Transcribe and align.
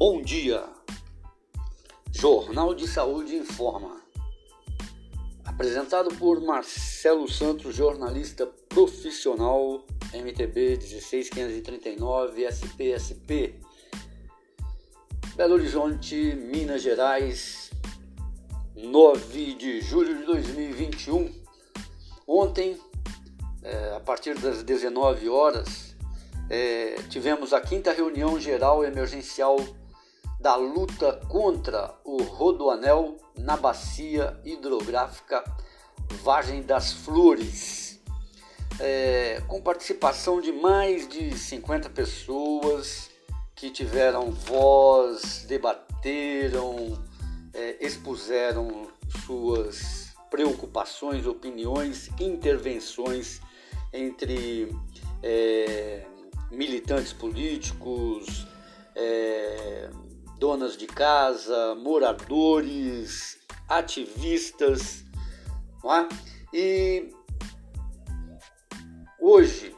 Bom 0.00 0.22
dia. 0.22 0.64
Jornal 2.10 2.74
de 2.74 2.88
Saúde 2.88 3.36
informa. 3.36 4.00
Apresentado 5.44 6.08
por 6.14 6.40
Marcelo 6.40 7.30
Santos, 7.30 7.76
jornalista 7.76 8.46
profissional 8.70 9.84
MTB 10.14 10.78
16539 10.78 12.46
SPSP. 12.50 13.60
Belo 15.36 15.56
Horizonte, 15.56 16.34
Minas 16.34 16.80
Gerais, 16.80 17.70
9 18.74 19.52
de 19.52 19.82
julho 19.82 20.16
de 20.16 20.24
2021. 20.24 21.30
Ontem, 22.26 22.80
é, 23.62 23.96
a 23.96 24.00
partir 24.00 24.32
das 24.38 24.62
19 24.62 25.28
horas, 25.28 25.94
é, 26.48 26.94
tivemos 27.10 27.52
a 27.52 27.60
quinta 27.60 27.92
reunião 27.92 28.40
geral 28.40 28.82
emergencial 28.82 29.58
da 30.40 30.56
luta 30.56 31.20
contra 31.28 31.94
o 32.04 32.22
rodoanel 32.22 33.18
na 33.36 33.56
bacia 33.56 34.40
hidrográfica 34.44 35.44
Vargem 36.22 36.62
das 36.62 36.92
Flores, 36.92 38.00
é, 38.78 39.42
com 39.46 39.60
participação 39.60 40.40
de 40.40 40.50
mais 40.50 41.06
de 41.06 41.36
50 41.36 41.90
pessoas 41.90 43.10
que 43.54 43.70
tiveram 43.70 44.30
voz, 44.30 45.44
debateram, 45.46 46.98
é, 47.52 47.76
expuseram 47.84 48.88
suas 49.26 50.14
preocupações, 50.30 51.26
opiniões, 51.26 52.08
intervenções 52.18 53.40
entre 53.92 54.74
é, 55.22 56.06
militantes 56.50 57.12
políticos, 57.12 58.46
é, 58.94 59.90
donas 60.40 60.74
de 60.74 60.86
casa, 60.86 61.74
moradores, 61.74 63.38
ativistas, 63.68 65.04
não 65.84 65.94
é? 65.94 66.08
E 66.50 67.14
hoje 69.20 69.76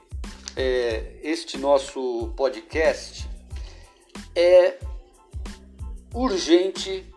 é, 0.56 1.18
este 1.20 1.58
nosso 1.58 2.32
podcast 2.36 3.28
é 4.36 4.78
urgente, 6.14 7.12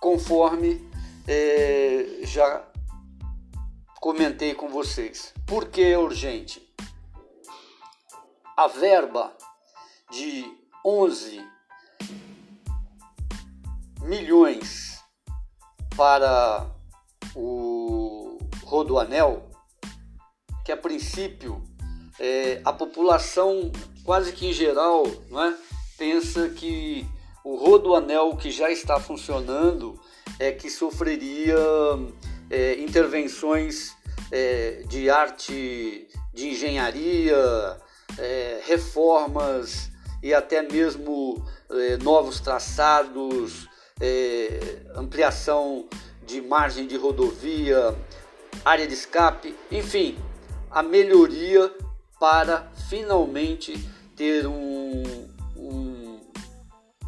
conforme 0.00 0.84
é, 1.28 2.18
já 2.24 2.68
comentei 4.00 4.54
com 4.54 4.68
vocês. 4.68 5.32
Por 5.46 5.68
que 5.68 5.82
é 5.82 5.96
urgente? 5.96 6.60
A 8.56 8.66
verba 8.66 9.32
de 10.10 10.52
11 10.84 11.51
milhões 14.02 14.98
para 15.96 16.66
o 17.34 18.38
Rodoanel, 18.64 19.50
que 20.64 20.72
a 20.72 20.76
princípio 20.76 21.62
é, 22.18 22.60
a 22.64 22.72
população 22.72 23.70
quase 24.04 24.32
que 24.32 24.46
em 24.46 24.52
geral 24.52 25.04
é, 25.06 25.54
pensa 25.96 26.48
que 26.50 27.06
o 27.44 27.56
Rodoanel 27.56 28.36
que 28.36 28.50
já 28.50 28.70
está 28.70 29.00
funcionando 29.00 30.00
é 30.38 30.52
que 30.52 30.70
sofreria 30.70 31.56
é, 32.50 32.80
intervenções 32.80 33.96
é, 34.30 34.82
de 34.88 35.10
arte, 35.10 36.08
de 36.32 36.48
engenharia, 36.48 37.36
é, 38.18 38.60
reformas 38.64 39.90
e 40.22 40.32
até 40.32 40.62
mesmo 40.62 41.44
é, 41.70 41.96
novos 41.98 42.40
traçados, 42.40 43.68
é, 44.02 44.82
ampliação 44.96 45.86
de 46.26 46.42
margem 46.42 46.88
de 46.88 46.96
rodovia, 46.96 47.96
área 48.64 48.86
de 48.86 48.94
escape, 48.94 49.56
enfim, 49.70 50.18
a 50.68 50.82
melhoria 50.82 51.72
para 52.18 52.68
finalmente 52.88 53.78
ter 54.16 54.46
um, 54.46 55.02
um 55.56 56.20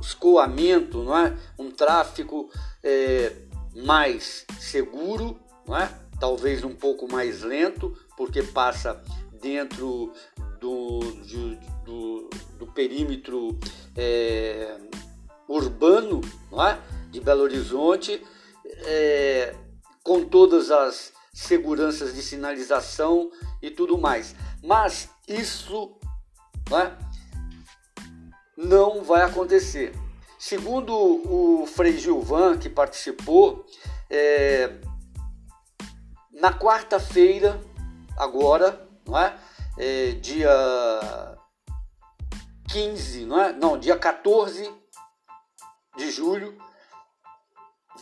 escoamento, 0.00 1.02
não 1.02 1.18
é? 1.18 1.36
um 1.58 1.70
tráfego 1.70 2.48
é, 2.82 3.32
mais 3.74 4.46
seguro, 4.60 5.38
não 5.66 5.76
é? 5.76 5.92
talvez 6.20 6.62
um 6.62 6.74
pouco 6.74 7.10
mais 7.10 7.42
lento, 7.42 7.96
porque 8.16 8.42
passa 8.42 9.02
dentro 9.42 10.12
do, 10.60 11.00
do, 11.84 12.30
do 12.58 12.66
perímetro 12.68 13.58
é, 13.96 14.76
urbano 15.48 16.20
não 16.50 16.66
é? 16.66 16.78
de 17.10 17.20
Belo 17.20 17.42
Horizonte, 17.42 18.24
é, 18.86 19.54
com 20.02 20.24
todas 20.24 20.70
as 20.70 21.12
seguranças 21.32 22.14
de 22.14 22.22
sinalização 22.22 23.30
e 23.62 23.70
tudo 23.70 23.98
mais. 23.98 24.34
Mas 24.62 25.08
isso 25.28 25.96
não, 26.70 26.78
é? 26.78 26.92
não 28.56 29.02
vai 29.02 29.22
acontecer. 29.22 29.94
Segundo 30.38 30.92
o 30.92 31.66
Frei 31.66 31.98
Gilvan, 31.98 32.58
que 32.58 32.68
participou, 32.68 33.64
é, 34.10 34.74
na 36.32 36.52
quarta-feira, 36.52 37.60
agora, 38.16 38.86
não 39.06 39.18
é? 39.18 39.36
é? 39.78 40.10
dia 40.12 40.50
15, 42.68 43.24
não 43.24 43.40
é? 43.40 43.52
Não, 43.52 43.78
dia 43.78 43.96
14 43.96 44.83
de 45.96 46.10
julho, 46.10 46.56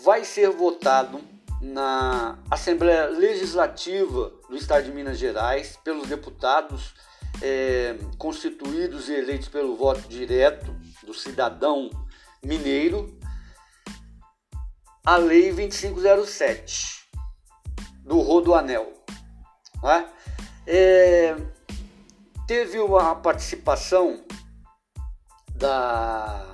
vai 0.03 0.25
ser 0.25 0.51
votado 0.51 1.21
na 1.61 2.39
Assembleia 2.51 3.07
Legislativa 3.07 4.33
do 4.49 4.57
Estado 4.57 4.85
de 4.85 4.93
Minas 4.93 5.19
Gerais 5.19 5.79
pelos 5.85 6.09
deputados 6.09 6.95
é, 7.41 7.97
constituídos 8.19 9.09
e 9.09 9.15
eleitos 9.15 9.49
pelo 9.49 9.77
voto 9.77 10.09
direto 10.09 10.75
do 11.05 11.15
cidadão 11.15 11.91
mineiro 12.45 13.17
a 15.05 15.17
Lei 15.17 15.53
2507 15.53 17.09
do 18.05 18.21
Rodoanel. 18.21 18.93
Né? 19.83 20.09
É, 20.67 21.37
teve 22.47 22.79
uma 22.79 23.15
participação 23.17 24.25
da 25.55 26.52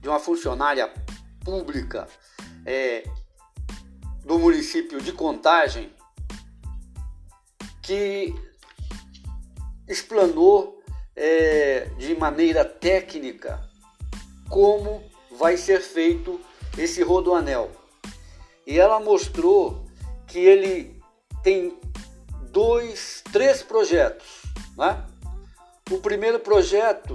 de 0.00 0.08
uma 0.08 0.18
funcionária 0.18 0.92
pública 1.44 2.06
é, 2.64 3.04
do 4.24 4.38
município 4.38 5.00
de 5.00 5.12
Contagem 5.12 5.90
que 7.82 8.34
explanou 9.88 10.82
é, 11.16 11.90
de 11.98 12.14
maneira 12.14 12.64
técnica 12.64 13.66
como 14.48 15.02
vai 15.38 15.56
ser 15.56 15.80
feito 15.80 16.40
esse 16.76 17.02
rodoanel. 17.02 17.70
E 18.66 18.78
ela 18.78 19.00
mostrou 19.00 19.86
que 20.26 20.38
ele 20.38 21.00
tem 21.42 21.78
dois, 22.50 23.22
três 23.32 23.62
projetos. 23.62 24.42
Né? 24.76 25.04
O 25.90 25.98
primeiro 25.98 26.38
projeto 26.40 27.14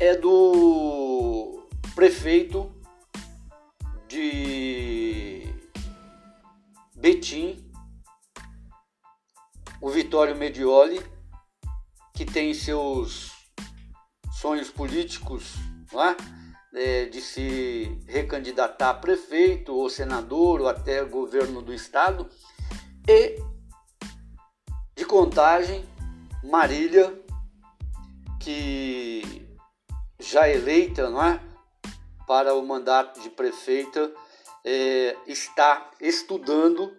é 0.00 0.16
do 0.16 1.13
prefeito 1.94 2.72
de 4.08 5.48
Betim, 6.96 7.70
o 9.80 9.88
Vitório 9.90 10.34
Medioli, 10.34 11.00
que 12.14 12.24
tem 12.24 12.52
seus 12.54 13.32
sonhos 14.32 14.70
políticos 14.70 15.54
é? 15.92 16.16
É, 16.76 17.04
de 17.06 17.20
se 17.20 18.00
recandidatar 18.08 18.90
a 18.90 18.94
prefeito 18.94 19.72
ou 19.72 19.88
senador 19.88 20.60
ou 20.60 20.68
até 20.68 21.04
governo 21.04 21.62
do 21.62 21.72
estado, 21.72 22.28
e 23.06 23.38
de 24.96 25.04
contagem, 25.04 25.84
Marília, 26.42 27.16
que 28.40 29.46
já 30.18 30.48
eleita 30.48 31.08
não 31.08 31.22
é? 31.22 31.53
Para 32.26 32.54
o 32.54 32.64
mandato 32.64 33.20
de 33.20 33.30
prefeita, 33.30 34.10
é, 34.64 35.16
está 35.26 35.90
estudando 36.00 36.92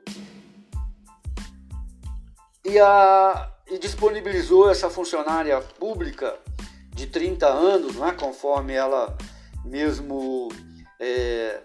e, 2.64 2.80
a, 2.80 3.52
e 3.68 3.78
disponibilizou 3.78 4.70
essa 4.70 4.90
funcionária 4.90 5.60
pública 5.62 6.38
de 6.94 7.08
30 7.08 7.48
anos, 7.48 7.96
não 7.96 8.08
é? 8.08 8.14
conforme 8.14 8.74
ela 8.74 9.16
mesmo 9.64 10.50
é, 11.00 11.62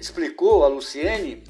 explicou 0.00 0.64
a 0.64 0.68
Luciene, 0.68 1.44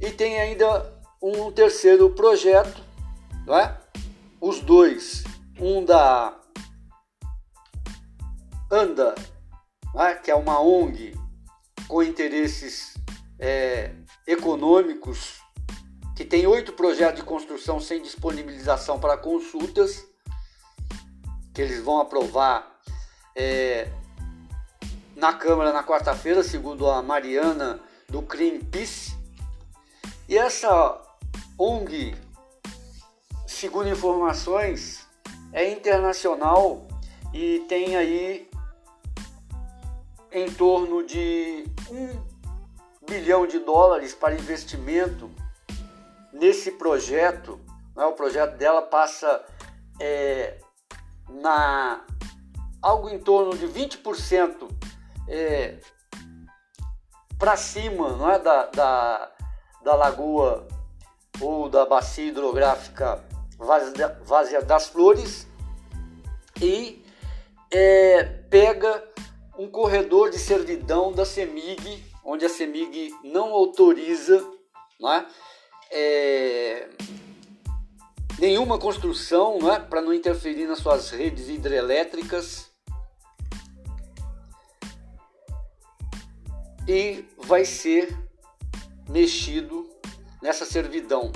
e 0.00 0.10
tem 0.10 0.38
ainda 0.40 0.94
um 1.22 1.50
terceiro 1.50 2.10
projeto, 2.10 2.82
não 3.46 3.56
é? 3.56 3.80
os 4.40 4.60
dois 4.60 5.24
um 5.58 5.84
da 5.84 6.38
ANDA, 8.70 9.14
né, 9.94 10.14
que 10.14 10.30
é 10.30 10.34
uma 10.34 10.60
ONG 10.60 11.14
com 11.86 12.02
interesses 12.02 12.94
é, 13.38 13.92
econômicos, 14.26 15.40
que 16.14 16.24
tem 16.24 16.46
oito 16.46 16.72
projetos 16.72 17.20
de 17.20 17.26
construção 17.26 17.78
sem 17.78 18.02
disponibilização 18.02 18.98
para 18.98 19.16
consultas, 19.16 20.04
que 21.54 21.62
eles 21.62 21.82
vão 21.82 22.00
aprovar 22.00 22.80
é, 23.34 23.88
na 25.14 25.32
Câmara 25.32 25.72
na 25.72 25.84
quarta-feira, 25.84 26.42
segundo 26.42 26.88
a 26.90 27.02
Mariana 27.02 27.80
do 28.08 28.20
Greenpeace. 28.22 29.16
E 30.28 30.36
essa 30.36 31.00
ONG, 31.58 32.14
segundo 33.46 33.88
informações, 33.88 35.06
é 35.52 35.70
internacional 35.70 36.86
e 37.32 37.64
tem 37.68 37.96
aí 37.96 38.48
em 40.36 40.52
torno 40.52 41.02
de 41.02 41.64
um 41.90 42.22
bilhão 43.08 43.46
de 43.46 43.58
dólares 43.58 44.14
para 44.14 44.34
investimento 44.34 45.30
nesse 46.30 46.72
projeto. 46.72 47.58
Né? 47.96 48.04
O 48.04 48.12
projeto 48.12 48.54
dela 48.58 48.82
passa 48.82 49.42
é, 49.98 50.58
na 51.30 52.04
algo 52.82 53.08
em 53.08 53.18
torno 53.18 53.56
de 53.56 53.66
20% 53.66 54.68
é, 55.26 55.78
para 57.38 57.56
cima 57.56 58.10
não 58.10 58.30
é? 58.30 58.38
da, 58.38 58.66
da, 58.66 59.32
da 59.82 59.94
lagoa 59.94 60.68
ou 61.40 61.70
da 61.70 61.86
bacia 61.86 62.26
hidrográfica 62.26 63.24
Vazia 63.58 64.60
das 64.60 64.86
Flores 64.86 65.48
e 66.60 67.02
é, 67.70 68.22
pega 68.22 69.15
um 69.58 69.68
corredor 69.68 70.30
de 70.30 70.38
servidão 70.38 71.12
da 71.12 71.24
CEMIG, 71.24 72.04
onde 72.24 72.44
a 72.44 72.48
CEMIG 72.48 73.14
não 73.24 73.52
autoriza 73.52 74.44
não 74.98 75.12
é? 75.12 75.26
Nenhuma 78.38 78.78
construção 78.78 79.58
não 79.58 79.72
é? 79.72 79.78
para 79.78 80.02
não 80.02 80.12
interferir 80.12 80.66
nas 80.66 80.78
suas 80.78 81.10
redes 81.10 81.48
hidrelétricas. 81.48 82.70
E 86.88 87.24
vai 87.38 87.64
ser 87.64 88.16
mexido 89.08 89.88
nessa 90.40 90.64
servidão. 90.64 91.32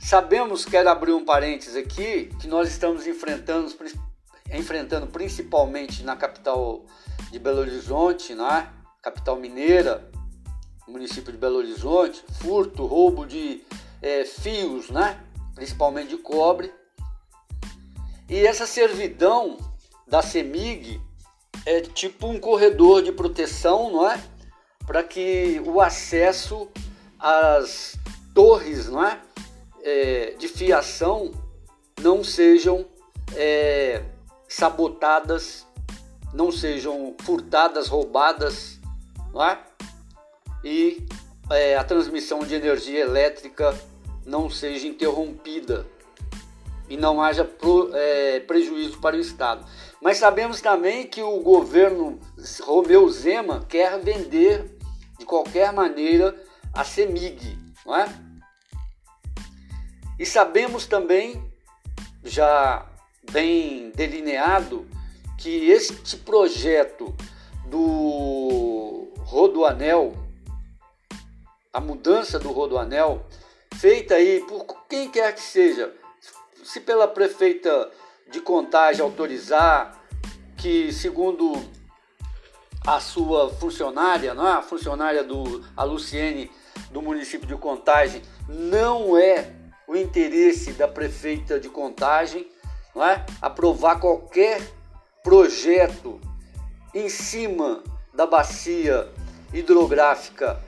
Sabemos, 0.00 0.64
quero 0.64 0.88
abrir 0.88 1.12
um 1.12 1.24
parênteses 1.24 1.76
aqui, 1.76 2.30
que 2.40 2.46
nós 2.46 2.68
estamos 2.68 3.06
enfrentando, 3.06 3.74
enfrentando 4.50 5.06
principalmente 5.08 6.02
na 6.02 6.16
capital 6.16 6.86
de 7.30 7.38
Belo 7.38 7.60
Horizonte, 7.60 8.34
né? 8.34 8.72
capital 9.02 9.36
mineira, 9.36 10.10
município 10.86 11.32
de 11.32 11.38
Belo 11.38 11.56
Horizonte, 11.56 12.24
furto, 12.40 12.86
roubo 12.86 13.26
de 13.26 13.62
é, 14.02 14.24
fios, 14.24 14.90
né? 14.90 15.22
principalmente 15.54 16.08
de 16.08 16.16
cobre. 16.18 16.72
E 18.28 18.46
essa 18.46 18.66
servidão 18.66 19.58
da 20.06 20.22
CEMIG 20.22 21.00
é 21.64 21.80
tipo 21.80 22.26
um 22.26 22.38
corredor 22.38 23.02
de 23.02 23.12
proteção, 23.12 23.90
não 23.90 24.10
é? 24.10 24.22
Para 24.86 25.02
que 25.02 25.60
o 25.64 25.80
acesso 25.80 26.68
às 27.18 27.98
torres, 28.34 28.88
não 28.88 29.04
é? 29.04 29.20
é 29.82 30.34
de 30.38 30.48
fiação 30.48 31.32
não 32.00 32.22
sejam 32.22 32.86
é, 33.34 34.02
sabotadas, 34.48 35.66
não 36.32 36.52
sejam 36.52 37.14
furtadas, 37.22 37.88
roubadas, 37.88 38.78
não 39.32 39.44
é? 39.44 39.58
E 40.64 41.06
é, 41.50 41.76
a 41.76 41.84
transmissão 41.84 42.40
de 42.40 42.54
energia 42.54 43.00
elétrica 43.00 43.74
não 44.24 44.50
seja 44.50 44.86
interrompida 44.86 45.86
e 46.88 46.96
não 46.96 47.20
haja 47.20 47.44
pro, 47.44 47.90
é, 47.94 48.40
prejuízo 48.40 48.98
para 48.98 49.16
o 49.16 49.20
Estado. 49.20 49.64
Mas 50.00 50.18
sabemos 50.18 50.60
também 50.60 51.06
que 51.06 51.22
o 51.22 51.40
governo 51.40 52.18
Romeu 52.62 53.08
Zema 53.08 53.64
quer 53.68 53.98
vender 53.98 54.78
de 55.18 55.24
qualquer 55.24 55.72
maneira 55.72 56.34
a 56.72 56.84
CEMIG, 56.84 57.58
não 57.84 57.96
é? 57.96 58.08
E 60.18 60.26
sabemos 60.26 60.86
também, 60.86 61.42
já 62.24 62.86
bem 63.30 63.90
delineado, 63.94 64.86
que 65.38 65.70
este 65.70 66.16
projeto 66.16 67.14
do 67.66 69.08
Rodoanel, 69.18 70.12
a 71.72 71.80
mudança 71.80 72.38
do 72.38 72.50
Rodoanel, 72.50 73.24
feita 73.76 74.16
aí 74.16 74.40
por 74.40 74.66
quem 74.88 75.08
quer 75.08 75.32
que 75.32 75.40
seja, 75.40 75.94
se 76.64 76.80
pela 76.80 77.06
prefeita 77.06 77.90
de 78.30 78.40
Contagem 78.40 79.00
autorizar, 79.00 80.02
que 80.56 80.92
segundo 80.92 81.52
a 82.84 82.98
sua 82.98 83.48
funcionária, 83.48 84.34
não 84.34 84.46
é? 84.46 84.52
a 84.52 84.62
funcionária 84.62 85.22
do 85.22 85.64
a 85.76 85.84
Luciene 85.84 86.50
do 86.90 87.00
município 87.00 87.46
de 87.46 87.54
Contagem, 87.56 88.22
não 88.48 89.16
é 89.16 89.54
o 89.86 89.94
interesse 89.94 90.72
da 90.72 90.88
prefeita 90.88 91.60
de 91.60 91.68
Contagem, 91.68 92.50
não 92.94 93.04
é? 93.04 93.24
aprovar 93.40 94.00
qualquer 94.00 94.77
projeto 95.28 96.18
em 96.94 97.06
cima 97.10 97.82
da 98.14 98.26
bacia 98.26 99.06
hidrográfica 99.52 100.58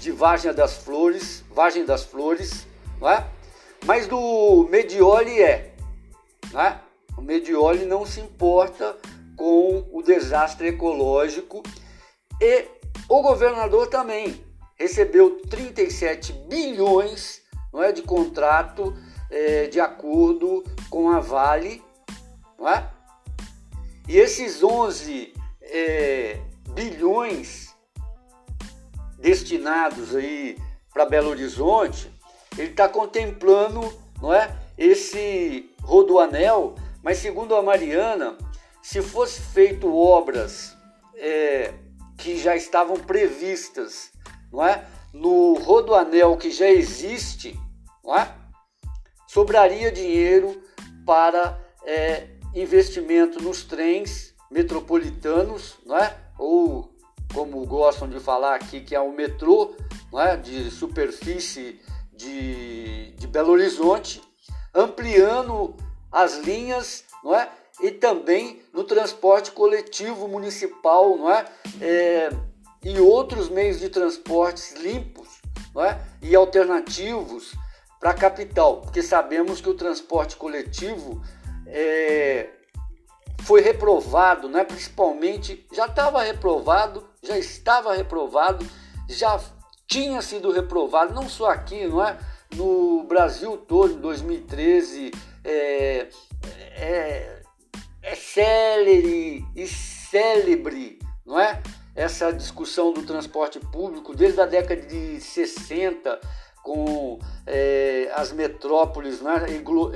de 0.00 0.10
Vargem 0.10 0.54
das 0.54 0.78
Flores, 0.78 1.44
Vargem 1.50 1.84
das 1.84 2.04
Flores, 2.04 2.66
não 2.98 3.10
é? 3.10 3.28
Mas 3.84 4.06
do 4.06 4.66
Medioli 4.70 5.42
é, 5.42 5.74
né? 6.54 6.80
O 7.18 7.20
Medioli 7.20 7.84
não 7.84 8.06
se 8.06 8.20
importa 8.20 8.96
com 9.36 9.86
o 9.92 10.00
desastre 10.00 10.68
ecológico 10.68 11.62
e 12.40 12.64
o 13.10 13.20
governador 13.20 13.88
também 13.88 14.42
recebeu 14.74 15.38
37 15.50 16.32
bilhões 16.48 17.42
não 17.70 17.82
é, 17.82 17.92
de 17.92 18.00
contrato 18.00 18.96
é, 19.30 19.66
de 19.66 19.78
acordo 19.78 20.64
com 20.88 21.10
a 21.10 21.20
Vale, 21.20 21.84
não 22.58 22.66
é? 22.66 22.96
E 24.08 24.16
esses 24.16 24.62
11 24.62 25.34
é, 25.60 26.40
bilhões 26.70 27.76
destinados 29.18 30.16
aí 30.16 30.56
para 30.90 31.04
Belo 31.04 31.28
Horizonte, 31.28 32.10
ele 32.56 32.70
está 32.70 32.88
contemplando, 32.88 33.80
não 34.22 34.32
é, 34.32 34.50
esse 34.78 35.70
rodoanel, 35.82 36.74
mas 37.02 37.18
segundo 37.18 37.54
a 37.54 37.62
Mariana, 37.62 38.38
se 38.82 39.02
fosse 39.02 39.42
feito 39.42 39.94
obras 39.94 40.74
é, 41.14 41.74
que 42.16 42.38
já 42.38 42.56
estavam 42.56 42.96
previstas, 42.96 44.10
não 44.50 44.64
é, 44.64 44.86
no 45.12 45.52
rodoanel 45.58 46.34
que 46.38 46.50
já 46.50 46.70
existe, 46.70 47.60
não 48.02 48.16
é, 48.16 48.34
sobraria 49.26 49.92
dinheiro 49.92 50.62
para 51.04 51.60
é, 51.84 52.37
investimento 52.54 53.42
nos 53.42 53.64
trens 53.64 54.34
metropolitanos, 54.50 55.76
não 55.84 55.96
é, 55.96 56.16
ou 56.38 56.90
como 57.32 57.64
gostam 57.66 58.08
de 58.08 58.18
falar 58.18 58.54
aqui, 58.54 58.80
que 58.80 58.94
é 58.94 59.00
o 59.00 59.12
metrô 59.12 59.74
não 60.10 60.20
é? 60.20 60.36
de 60.36 60.70
superfície 60.70 61.80
de, 62.12 63.12
de 63.12 63.26
Belo 63.26 63.52
Horizonte, 63.52 64.22
ampliando 64.74 65.74
as 66.10 66.38
linhas 66.38 67.04
não 67.22 67.34
é? 67.34 67.50
e 67.80 67.90
também 67.90 68.62
no 68.72 68.84
transporte 68.84 69.52
coletivo 69.52 70.26
municipal 70.26 71.16
não 71.16 71.30
é? 71.30 71.44
é 71.80 72.30
e 72.82 72.98
outros 73.00 73.48
meios 73.48 73.80
de 73.80 73.88
transportes 73.88 74.74
limpos 74.76 75.28
não 75.74 75.84
é? 75.84 76.00
e 76.22 76.34
alternativos 76.34 77.52
para 78.00 78.10
a 78.10 78.14
capital, 78.14 78.80
porque 78.80 79.02
sabemos 79.02 79.60
que 79.60 79.68
o 79.68 79.74
transporte 79.74 80.36
coletivo 80.36 81.20
é, 81.68 82.50
foi 83.42 83.60
reprovado, 83.60 84.48
né? 84.48 84.64
principalmente 84.64 85.66
já 85.72 85.86
estava 85.86 86.22
reprovado 86.22 87.08
já 87.22 87.38
estava 87.38 87.94
reprovado, 87.94 88.66
já 89.08 89.40
tinha 89.86 90.22
sido 90.22 90.50
reprovado, 90.50 91.14
não 91.14 91.28
só 91.28 91.50
aqui, 91.50 91.86
não 91.86 92.04
é? 92.04 92.18
No 92.54 93.04
Brasil 93.04 93.56
todo, 93.56 93.94
em 93.94 94.00
2013, 94.00 95.10
é, 95.44 96.08
é, 96.76 97.42
é 98.02 98.14
célere 98.14 99.44
e 99.54 99.66
célebre, 99.66 100.98
não 101.24 101.38
é? 101.38 101.62
Essa 101.94 102.32
discussão 102.32 102.92
do 102.92 103.02
transporte 103.02 103.58
público 103.58 104.14
desde 104.14 104.40
a 104.40 104.46
década 104.46 104.80
de 104.80 105.20
60, 105.20 106.20
com 106.62 107.18
é, 107.46 108.10
as 108.14 108.32
metrópoles 108.32 109.20
não 109.20 109.32
é? 109.32 109.46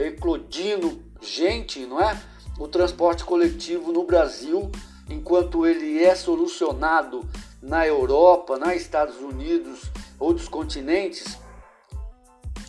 eclodindo 0.07 1.12
gente, 1.23 1.87
não 1.87 2.00
é? 2.00 2.21
o 2.59 2.69
transporte 2.69 3.25
coletivo 3.25 3.93
no 3.93 4.05
Brasil, 4.05 4.71
enquanto 5.09 5.67
ele 5.67 6.02
é 6.02 6.14
solucionado 6.14 7.29
na 7.61 7.87
Europa, 7.87 8.59
nos 8.59 8.75
Estados 8.75 9.17
Unidos, 9.17 9.91
outros 10.19 10.49
continentes, 10.49 11.38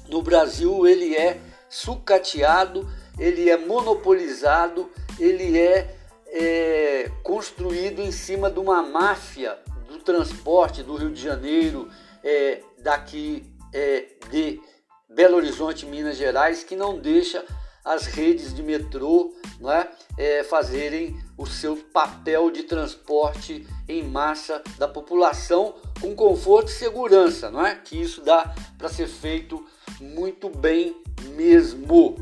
no 0.07 0.21
Brasil 0.21 0.87
ele 0.87 1.15
é 1.15 1.39
sucateado, 1.69 2.89
ele 3.19 3.49
é 3.49 3.57
monopolizado, 3.57 4.89
ele 5.19 5.57
é, 5.57 5.95
é 6.27 7.11
construído 7.21 8.01
em 8.01 8.11
cima 8.11 8.49
de 8.49 8.59
uma 8.59 8.81
máfia 8.81 9.57
do 9.87 9.99
transporte 9.99 10.83
do 10.83 10.95
Rio 10.95 11.11
de 11.11 11.21
Janeiro, 11.21 11.89
é, 12.23 12.61
daqui 12.79 13.45
é, 13.73 14.05
de 14.29 14.61
Belo 15.09 15.37
Horizonte, 15.37 15.85
Minas 15.85 16.17
Gerais, 16.17 16.63
que 16.63 16.75
não 16.75 16.97
deixa 16.97 17.45
as 17.83 18.05
redes 18.05 18.53
de 18.53 18.63
metrô 18.63 19.33
não 19.59 19.71
é, 19.71 19.89
é, 20.17 20.43
fazerem 20.43 21.19
o 21.37 21.45
seu 21.45 21.75
papel 21.75 22.49
de 22.49 22.63
transporte 22.63 23.67
em 23.87 24.03
massa 24.03 24.61
da 24.77 24.87
população 24.87 25.75
com 25.99 26.15
conforto 26.15 26.69
e 26.69 26.73
segurança, 26.73 27.51
não 27.51 27.65
é? 27.65 27.75
Que 27.75 28.01
isso 28.01 28.21
dá 28.21 28.53
para 28.77 28.89
ser 28.89 29.07
feito 29.07 29.65
muito 29.99 30.49
bem 30.49 30.95
mesmo. 31.35 32.17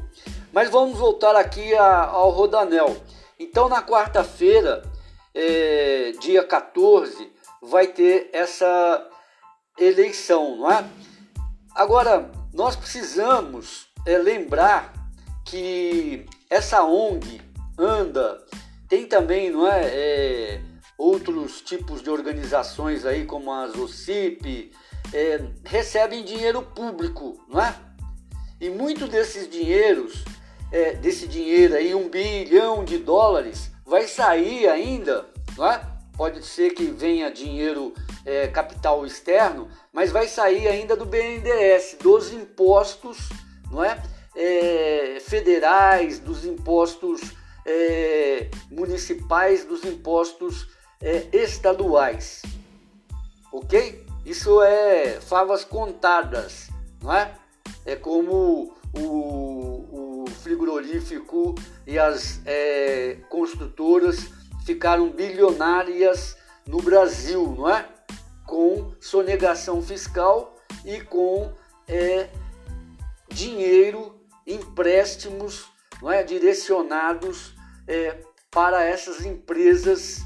Mas 0.51 0.69
vamos 0.69 0.97
voltar 0.97 1.35
aqui 1.35 1.73
a, 1.75 2.05
ao 2.05 2.31
Rodanel. 2.31 2.97
Então, 3.39 3.69
na 3.69 3.81
quarta-feira, 3.81 4.83
é, 5.33 6.11
dia 6.19 6.43
14, 6.43 7.31
vai 7.61 7.87
ter 7.87 8.29
essa 8.33 9.07
eleição, 9.79 10.57
não 10.57 10.71
é? 10.71 10.85
Agora, 11.73 12.29
nós 12.53 12.75
precisamos 12.75 13.87
é, 14.05 14.17
lembrar 14.17 15.00
que 15.51 16.25
essa 16.49 16.81
ONG 16.81 17.41
anda, 17.77 18.41
tem 18.87 19.05
também, 19.05 19.51
não 19.51 19.67
é, 19.67 19.83
é 19.83 20.61
outros 20.97 21.59
tipos 21.59 22.01
de 22.01 22.09
organizações 22.09 23.05
aí, 23.05 23.25
como 23.25 23.51
as 23.51 23.75
OCIP, 23.75 24.71
é, 25.13 25.41
recebem 25.65 26.23
dinheiro 26.23 26.61
público, 26.61 27.37
não 27.49 27.61
é? 27.61 27.75
E 28.61 28.69
muito 28.69 29.07
desses 29.07 29.49
dinheiros, 29.49 30.23
é, 30.71 30.93
desse 30.93 31.27
dinheiro 31.27 31.75
aí, 31.75 31.93
um 31.93 32.07
bilhão 32.07 32.85
de 32.85 32.97
dólares, 32.97 33.71
vai 33.85 34.07
sair 34.07 34.69
ainda, 34.69 35.25
não 35.57 35.69
é? 35.69 35.81
Pode 36.15 36.45
ser 36.45 36.69
que 36.69 36.85
venha 36.85 37.29
dinheiro 37.29 37.93
é, 38.25 38.47
capital 38.47 39.05
externo, 39.05 39.67
mas 39.91 40.13
vai 40.13 40.29
sair 40.29 40.69
ainda 40.69 40.95
do 40.95 41.05
BNDES, 41.05 41.97
dos 41.99 42.31
impostos, 42.31 43.27
não 43.69 43.83
é? 43.83 44.01
É 44.35 45.17
federais, 45.19 46.19
dos 46.19 46.45
impostos 46.45 47.21
é, 47.65 48.49
municipais, 48.69 49.65
dos 49.65 49.83
impostos 49.83 50.67
é, 51.01 51.27
estaduais, 51.33 52.41
ok? 53.51 54.05
Isso 54.25 54.61
é 54.61 55.19
favas 55.19 55.63
contadas, 55.63 56.69
não 57.01 57.13
é? 57.13 57.33
É 57.85 57.95
como 57.95 58.75
o, 58.93 60.21
o 60.21 60.25
frigorífico 60.43 61.55
e 61.87 61.97
as 61.97 62.39
é, 62.45 63.17
construtoras 63.29 64.27
ficaram 64.65 65.09
bilionárias 65.09 66.37
no 66.67 66.81
Brasil, 66.81 67.55
não 67.57 67.69
é? 67.69 67.87
Com 68.45 68.93
sonegação 68.99 69.81
fiscal 69.81 70.55
e 70.85 71.01
com 71.01 71.51
é, 71.87 72.29
dinheiro, 73.29 74.20
empréstimos, 74.45 75.65
não 76.01 76.11
é? 76.11 76.23
Direcionados 76.23 77.53
é, 77.87 78.17
para 78.49 78.83
essas 78.83 79.25
empresas 79.25 80.21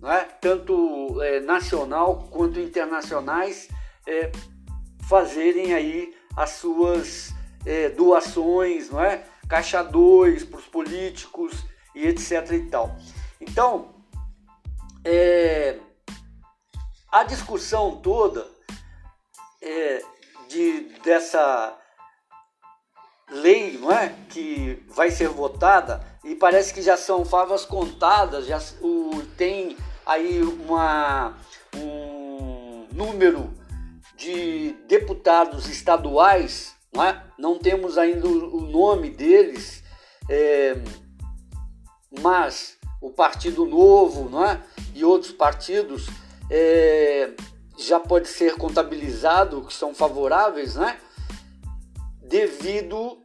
não 0.00 0.10
é? 0.10 0.24
tanto 0.24 1.20
é, 1.22 1.40
nacional 1.40 2.28
quanto 2.30 2.58
internacionais, 2.58 3.68
é, 4.06 4.32
fazerem 5.08 5.74
aí 5.74 6.14
as 6.36 6.50
suas 6.50 7.34
é, 7.66 7.90
doações, 7.90 8.90
não 8.90 9.02
é? 9.02 9.24
Caixa 9.48 9.82
2 9.82 10.44
para 10.44 10.58
os 10.58 10.66
políticos 10.66 11.64
e 11.94 12.06
etc 12.06 12.50
e 12.52 12.70
tal. 12.70 12.96
Então, 13.40 13.94
é, 15.04 15.78
a 17.10 17.24
discussão 17.24 17.96
toda 17.96 18.46
é, 19.60 20.02
de, 20.48 20.82
dessa 21.02 21.76
lei, 23.30 23.78
não 23.78 23.92
é, 23.92 24.14
que 24.28 24.82
vai 24.88 25.10
ser 25.10 25.28
votada 25.28 26.04
e 26.24 26.34
parece 26.34 26.74
que 26.74 26.82
já 26.82 26.96
são 26.96 27.24
favas 27.24 27.64
contadas, 27.64 28.46
já 28.46 28.60
o, 28.80 29.22
tem 29.36 29.76
aí 30.04 30.42
uma, 30.42 31.36
um 31.74 32.86
número 32.92 33.52
de 34.16 34.72
deputados 34.86 35.68
estaduais, 35.68 36.74
não, 36.92 37.04
é? 37.04 37.24
não 37.38 37.58
temos 37.58 37.96
ainda 37.96 38.26
o 38.26 38.60
nome 38.60 39.10
deles, 39.10 39.82
é, 40.28 40.76
mas 42.20 42.76
o 43.00 43.10
Partido 43.10 43.64
Novo 43.64 44.28
não 44.28 44.44
é? 44.44 44.60
e 44.94 45.04
outros 45.04 45.32
partidos 45.32 46.06
é, 46.50 47.30
já 47.78 47.98
pode 47.98 48.28
ser 48.28 48.56
contabilizado 48.56 49.62
que 49.62 49.72
são 49.72 49.94
favoráveis, 49.94 50.74
né? 50.74 50.98
devido 52.30 53.19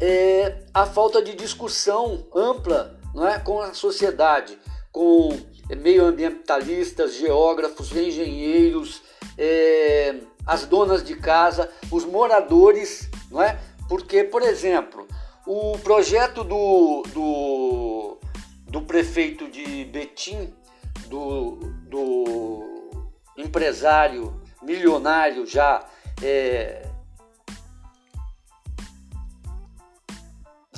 é, 0.00 0.62
à 0.72 0.86
falta 0.86 1.22
de 1.22 1.34
discussão 1.34 2.26
ampla 2.34 2.98
não 3.14 3.26
é? 3.26 3.38
com 3.38 3.60
a 3.60 3.74
sociedade, 3.74 4.58
com 4.92 5.36
meio 5.76 6.04
ambientalistas, 6.04 7.14
geógrafos, 7.14 7.92
engenheiros, 7.92 9.02
é, 9.36 10.16
as 10.46 10.64
donas 10.64 11.04
de 11.04 11.16
casa, 11.16 11.70
os 11.90 12.04
moradores, 12.04 13.08
não 13.30 13.42
é? 13.42 13.58
Porque, 13.88 14.24
por 14.24 14.42
exemplo, 14.42 15.06
o 15.46 15.78
projeto 15.78 16.44
do, 16.44 17.02
do, 17.12 18.18
do 18.64 18.82
prefeito 18.82 19.48
de 19.50 19.84
Betim, 19.84 20.52
do, 21.08 21.56
do 21.88 23.00
empresário 23.36 24.40
milionário 24.62 25.46
já 25.46 25.86
é, 26.22 26.87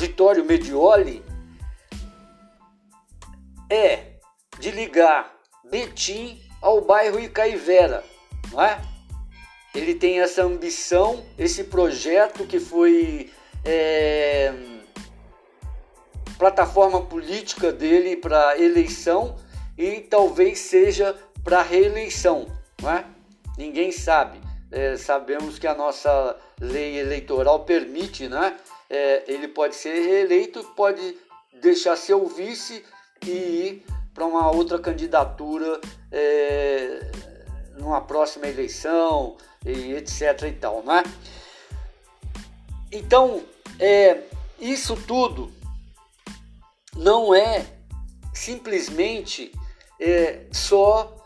Vitório 0.01 0.43
Medioli, 0.47 1.23
é 3.69 4.15
de 4.59 4.71
ligar 4.71 5.31
Betim 5.71 6.41
ao 6.63 6.81
bairro 6.81 7.21
Icaivera, 7.21 8.03
não 8.51 8.63
é? 8.63 8.81
Ele 9.75 9.95
tem 9.95 10.19
essa 10.21 10.43
ambição, 10.43 11.23
esse 11.37 11.65
projeto 11.65 12.47
que 12.47 12.59
foi 12.59 13.31
é, 13.63 14.55
plataforma 16.39 17.03
política 17.03 17.71
dele 17.71 18.17
para 18.17 18.59
eleição 18.59 19.37
e 19.77 20.01
talvez 20.01 20.61
seja 20.61 21.15
para 21.45 21.61
reeleição, 21.61 22.47
não 22.81 22.91
é? 22.91 23.05
Ninguém 23.59 23.93
sabe. 23.93 24.41
É, 24.73 24.97
sabemos 24.97 25.59
que 25.59 25.67
a 25.67 25.75
nossa 25.75 26.39
lei 26.59 26.99
eleitoral 26.99 27.67
permite, 27.67 28.31
né? 28.31 28.57
É, 28.91 29.25
ele 29.29 29.47
pode 29.49 29.77
ser 29.77 29.95
reeleito, 30.03 30.65
pode 30.75 31.17
deixar 31.61 31.97
seu 31.97 32.27
vice 32.27 32.85
e 33.25 33.31
ir 33.31 33.85
para 34.13 34.27
uma 34.27 34.51
outra 34.51 34.79
candidatura 34.79 35.81
é, 36.11 37.01
numa 37.79 38.01
próxima 38.01 38.49
eleição 38.49 39.37
e 39.65 39.95
etc 39.95 40.43
e 40.49 40.53
tal, 40.53 40.83
não 40.83 40.97
é? 40.97 41.05
Então, 42.93 43.43
é, 43.79 44.25
isso 44.59 44.97
tudo 45.07 45.53
não 46.97 47.35
é 47.35 47.65
simplesmente 48.35 49.53
é, 49.99 50.47
só 50.53 51.17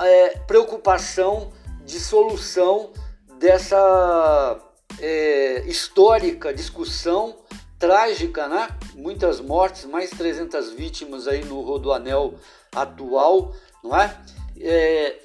é, 0.00 0.38
preocupação 0.46 1.52
de 1.84 1.98
solução 1.98 2.92
dessa 3.38 4.60
é, 4.98 5.62
histórica 5.66 6.52
discussão 6.52 7.36
trágica, 7.78 8.46
né? 8.46 8.68
Muitas 8.94 9.40
mortes, 9.40 9.86
mais 9.86 10.10
300 10.10 10.72
vítimas 10.72 11.26
aí 11.26 11.44
no 11.44 11.62
Rodoanel 11.62 12.34
atual, 12.74 13.54
não 13.82 13.96
é? 13.96 14.16
é 14.58 15.18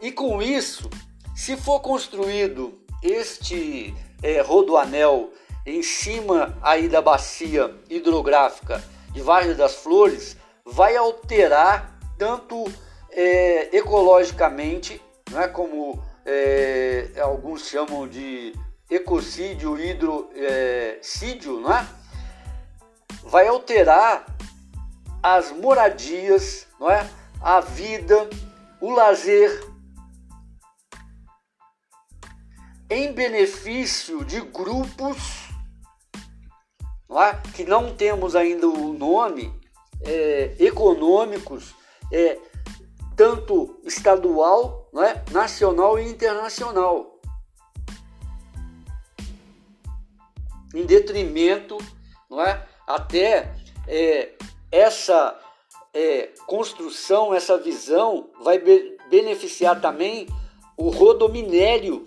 e 0.00 0.10
com 0.12 0.40
isso, 0.40 0.88
se 1.36 1.56
for 1.56 1.80
construído 1.80 2.80
este 3.02 3.94
é, 4.22 4.40
Rodoanel 4.40 5.30
em 5.66 5.82
cima 5.82 6.56
aí 6.62 6.88
da 6.88 7.02
bacia 7.02 7.74
hidrográfica 7.90 8.82
de 9.12 9.20
Vargem 9.20 9.54
das 9.54 9.74
Flores, 9.74 10.36
vai 10.64 10.96
alterar 10.96 11.98
tanto 12.16 12.64
é, 13.10 13.76
ecologicamente, 13.76 15.00
não 15.30 15.42
é 15.42 15.48
como 15.48 16.02
é, 16.24 17.10
alguns 17.20 17.68
chamam 17.68 18.08
de 18.08 18.54
ecocídio, 18.90 19.78
hidrocídio, 19.78 21.60
não 21.60 21.72
é? 21.72 21.86
vai 23.24 23.46
alterar 23.46 24.24
as 25.22 25.50
moradias, 25.52 26.66
não 26.80 26.90
é? 26.90 27.08
a 27.40 27.60
vida, 27.60 28.28
o 28.80 28.90
lazer, 28.90 29.66
em 32.90 33.12
benefício 33.12 34.24
de 34.24 34.40
grupos 34.40 35.48
não 37.08 37.22
é? 37.22 37.40
que 37.54 37.64
não 37.64 37.94
temos 37.94 38.36
ainda 38.36 38.68
o 38.68 38.92
nome, 38.92 39.52
é, 40.02 40.54
econômicos, 40.58 41.74
é, 42.12 42.38
tanto 43.16 43.80
estadual, 43.84 44.88
não 44.92 45.02
é? 45.02 45.24
nacional 45.30 45.98
e 45.98 46.08
internacional. 46.08 47.17
Em 50.78 50.86
detrimento, 50.86 51.76
não 52.30 52.40
é? 52.40 52.64
até 52.86 53.52
é, 53.88 54.34
essa 54.70 55.36
é, 55.92 56.28
construção, 56.46 57.34
essa 57.34 57.58
visão 57.58 58.30
vai 58.44 58.58
be 58.60 58.96
beneficiar 59.10 59.80
também 59.80 60.28
o 60.76 60.90
rodominério 60.90 62.06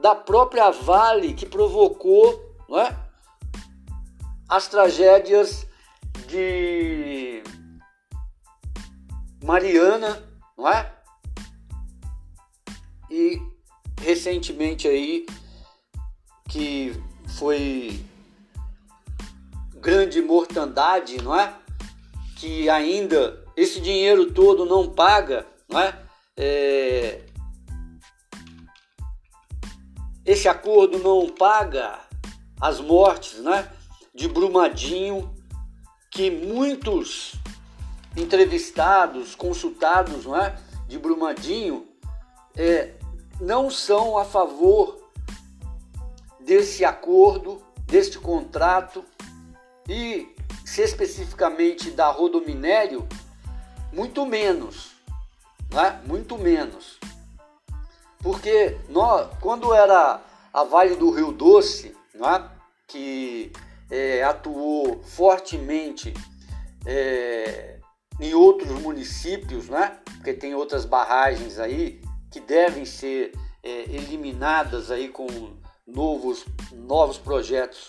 da 0.00 0.14
própria 0.14 0.70
Vale 0.70 1.34
que 1.34 1.44
provocou 1.44 2.56
não 2.68 2.80
é? 2.80 2.96
as 4.48 4.66
tragédias 4.66 5.66
de 6.26 7.42
Mariana, 9.44 10.26
não 10.56 10.68
é? 10.68 10.92
E 13.10 13.40
recentemente 14.00 14.88
aí 14.88 15.26
que 16.48 16.92
foi 17.36 18.04
grande 19.74 20.20
mortandade, 20.20 21.22
não 21.22 21.38
é? 21.38 21.54
Que 22.36 22.68
ainda 22.68 23.44
esse 23.56 23.80
dinheiro 23.80 24.32
todo 24.32 24.64
não 24.64 24.88
paga, 24.88 25.46
não 25.68 25.80
é? 25.80 25.98
é 26.36 27.24
esse 30.24 30.46
acordo 30.46 30.98
não 30.98 31.28
paga 31.28 31.98
as 32.60 32.80
mortes, 32.80 33.40
né? 33.40 33.70
De 34.14 34.28
Brumadinho, 34.28 35.34
que 36.10 36.30
muitos 36.30 37.32
entrevistados, 38.16 39.34
consultados, 39.34 40.24
não 40.24 40.36
é? 40.36 40.56
De 40.86 40.98
Brumadinho, 40.98 41.86
é, 42.56 42.94
não 43.40 43.70
são 43.70 44.18
a 44.18 44.24
favor 44.24 44.97
desse 46.48 46.82
acordo, 46.82 47.62
deste 47.84 48.18
contrato 48.18 49.04
e, 49.86 50.34
se 50.64 50.80
especificamente 50.80 51.90
da 51.90 52.08
Rodominério, 52.08 53.06
muito 53.92 54.24
menos, 54.24 54.92
né? 55.70 56.00
muito 56.06 56.38
menos. 56.38 56.98
Porque 58.20 58.78
nós, 58.88 59.28
quando 59.42 59.74
era 59.74 60.22
a 60.50 60.64
Vale 60.64 60.96
do 60.96 61.10
Rio 61.10 61.32
Doce, 61.32 61.94
né? 62.14 62.50
que 62.86 63.52
é, 63.90 64.22
atuou 64.22 65.02
fortemente 65.02 66.14
é, 66.86 67.78
em 68.18 68.32
outros 68.32 68.70
municípios, 68.80 69.68
né? 69.68 69.98
porque 70.16 70.32
tem 70.32 70.54
outras 70.54 70.86
barragens 70.86 71.58
aí 71.58 72.00
que 72.30 72.40
devem 72.40 72.86
ser 72.86 73.32
é, 73.62 73.82
eliminadas 73.82 74.90
aí 74.90 75.08
com 75.08 75.57
novos, 75.88 76.44
novos 76.72 77.18
projetos 77.18 77.88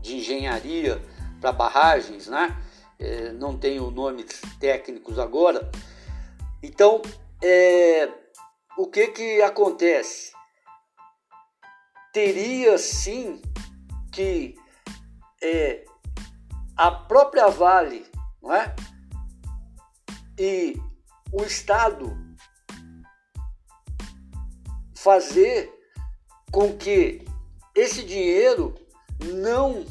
de 0.00 0.16
engenharia 0.16 1.00
para 1.40 1.52
barragens, 1.52 2.26
né? 2.26 2.56
É, 2.98 3.32
não 3.32 3.56
tenho 3.56 3.90
nomes 3.90 4.40
técnicos 4.58 5.18
agora. 5.18 5.70
Então, 6.62 7.00
é, 7.42 8.08
o 8.76 8.86
que 8.86 9.08
que 9.08 9.42
acontece? 9.42 10.32
Teria 12.12 12.76
sim 12.76 13.40
que 14.12 14.54
é, 15.42 15.84
a 16.76 16.90
própria 16.90 17.48
Vale, 17.48 18.06
não 18.42 18.52
é? 18.52 18.74
E 20.38 20.76
o 21.32 21.42
Estado 21.42 22.18
fazer 24.94 25.79
com 26.50 26.76
que 26.76 27.24
esse 27.74 28.02
dinheiro 28.02 28.74
não 29.32 29.84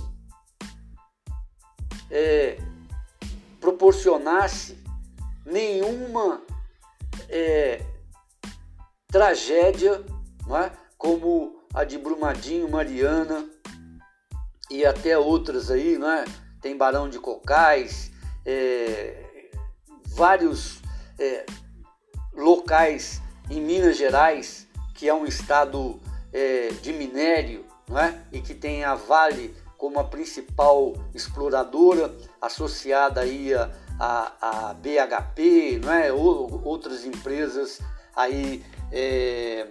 é, 2.10 2.58
proporcionasse 3.60 4.78
nenhuma 5.46 6.42
é, 7.30 7.86
tragédia, 9.08 10.04
é? 10.64 10.72
como 10.98 11.64
a 11.74 11.84
de 11.84 11.98
Brumadinho, 11.98 12.70
Mariana 12.70 13.48
e 14.70 14.86
até 14.86 15.18
outras 15.18 15.72
aí, 15.72 15.96
é? 15.96 16.26
tem 16.62 16.76
Barão 16.76 17.10
de 17.10 17.20
Cocais, 17.20 18.12
é, 18.46 19.52
vários 20.06 20.82
é, 21.18 21.46
locais 22.34 23.22
em 23.50 23.62
Minas 23.62 23.98
Gerais, 23.98 24.68
que 24.94 25.08
é 25.08 25.14
um 25.14 25.26
estado 25.26 26.00
é, 26.34 26.70
de 26.82 26.94
minério, 26.94 27.66
não 27.88 28.00
é? 28.00 28.22
e 28.32 28.42
que 28.42 28.54
tem 28.54 28.84
a 28.84 28.96
Vale 28.96 29.56
como 29.78 29.98
a 29.98 30.04
principal 30.04 30.94
exploradora, 31.16 32.14
associada 32.42 33.22
aí 33.22 33.54
a, 33.54 33.72
a, 33.98 34.70
a 34.70 34.74
BHP, 34.74 35.80
não 35.82 35.94
é? 35.94 36.12
Ou, 36.12 36.62
outras 36.66 37.06
empresas 37.06 37.80
aí 38.14 38.64
é, 38.92 39.68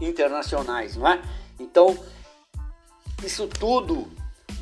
internacionais, 0.00 0.96
não 0.96 1.08
é? 1.08 1.22
Então, 1.58 1.96
isso 3.24 3.48
tudo 3.48 4.06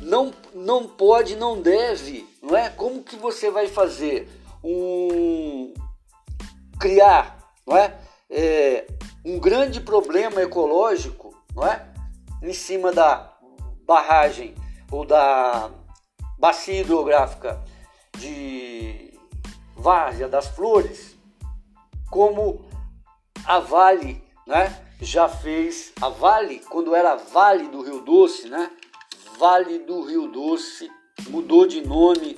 não, 0.01 0.33
não 0.53 0.87
pode, 0.87 1.35
não 1.35 1.61
deve, 1.61 2.25
não 2.41 2.55
é? 2.55 2.69
Como 2.69 3.03
que 3.03 3.17
você 3.17 3.51
vai 3.51 3.67
fazer 3.67 4.29
um 4.63 5.73
criar, 6.79 7.53
não 7.67 7.75
é? 7.77 7.99
é 8.29 8.87
um 9.23 9.39
grande 9.39 9.81
problema 9.81 10.41
ecológico, 10.41 11.33
não 11.55 11.67
é? 11.67 11.87
Em 12.41 12.53
cima 12.53 12.91
da 12.91 13.37
barragem 13.85 14.55
ou 14.91 15.05
da 15.05 15.69
bacia 16.39 16.81
hidrográfica 16.81 17.63
de 18.17 19.13
Várzea 19.75 20.27
das 20.27 20.47
Flores, 20.47 21.15
como 22.09 22.65
a 23.45 23.59
Vale, 23.59 24.23
né, 24.47 24.85
já 25.01 25.27
fez 25.27 25.93
a 26.01 26.09
Vale 26.09 26.59
quando 26.69 26.95
era 26.95 27.15
Vale 27.15 27.67
do 27.69 27.81
Rio 27.81 28.01
Doce, 28.01 28.49
né? 28.49 28.71
Vale 29.39 29.79
do 29.79 30.03
Rio 30.03 30.27
Doce 30.27 30.89
mudou 31.29 31.67
de 31.67 31.81
nome, 31.81 32.35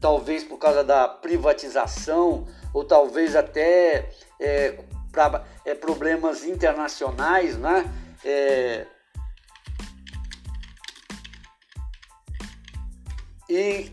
talvez 0.00 0.44
por 0.44 0.58
causa 0.58 0.82
da 0.84 1.08
privatização 1.08 2.46
ou 2.72 2.84
talvez 2.84 3.34
até 3.34 4.10
é, 4.40 4.78
para 5.10 5.44
é, 5.68 5.74
problemas 5.74 6.44
internacionais, 6.44 7.56
né? 7.56 7.84
É, 8.24 8.86
E 13.48 13.90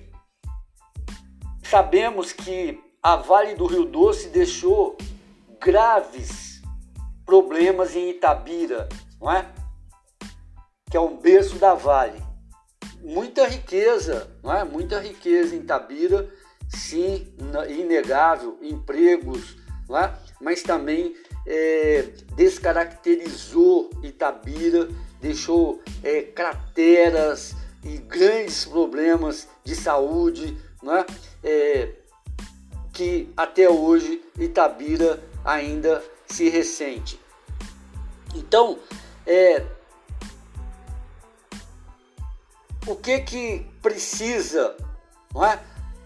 sabemos 1.64 2.34
que 2.34 2.84
a 3.02 3.16
Vale 3.16 3.56
do 3.56 3.66
Rio 3.66 3.86
Doce 3.86 4.28
deixou 4.28 4.98
graves 5.62 6.62
problemas 7.26 7.96
em 7.96 8.10
Itabira, 8.10 8.90
não 9.20 9.32
é? 9.32 9.50
Que 10.92 10.98
é 10.98 11.00
um 11.00 11.16
berço 11.16 11.58
da 11.58 11.74
Vale. 11.74 12.22
Muita 13.02 13.48
riqueza, 13.48 14.30
não 14.44 14.54
é? 14.54 14.66
Muita 14.66 15.00
riqueza 15.00 15.56
em 15.56 15.60
Itabira, 15.60 16.30
sim, 16.68 17.34
inegável, 17.70 18.60
empregos, 18.62 19.56
não 19.88 19.98
é? 19.98 20.14
Mas 20.42 20.64
também 20.64 21.16
é, 21.46 22.10
descaracterizou 22.36 23.90
Itabira, 24.04 24.88
deixou 25.22 25.82
é, 26.04 26.22
crateras, 26.22 27.56
e 27.86 28.00
grandes 28.00 28.66
problemas 28.66 29.48
de 29.64 29.76
saúde, 29.76 30.58
né? 30.82 31.06
É, 31.44 31.92
que 32.92 33.32
até 33.38 33.70
hoje 33.70 34.24
Itabira 34.40 35.24
ainda 35.44 36.04
se 36.26 36.50
ressente. 36.50 37.20
Então, 38.34 38.80
é, 39.28 39.64
o 42.88 42.96
que 42.96 43.20
que 43.20 43.66
precisa 43.84 44.76
é, 45.36 45.60